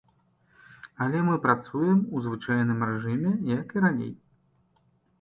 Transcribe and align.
Але 1.05 1.19
мы 1.27 1.35
працуем 1.43 2.01
у 2.15 2.23
звычайным 2.29 2.83
рэжыме, 2.91 3.31
як 3.55 3.67
і 3.81 3.89
раней. 3.89 4.13